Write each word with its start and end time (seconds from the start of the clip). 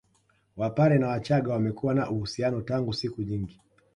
Wapare 0.57 0.97
na 0.99 1.07
wachaga 1.07 1.53
wamekuwa 1.53 1.93
na 1.93 2.09
uhusiano 2.09 2.61
tangu 2.61 2.93
siku 2.93 3.21
nyingi 3.21 3.59